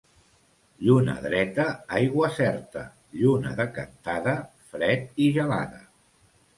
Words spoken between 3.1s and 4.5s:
lluna decantada,